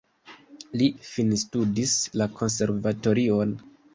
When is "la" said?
2.21-2.27